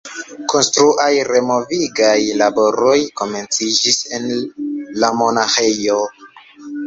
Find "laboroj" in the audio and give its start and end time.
2.41-2.95